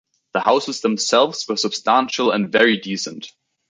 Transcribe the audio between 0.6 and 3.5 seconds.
themselves were substantial and very decent.